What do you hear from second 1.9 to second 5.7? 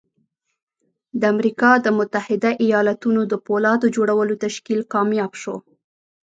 متحده ايالتونو د پولاد جوړولو تشکيل کامياب شو.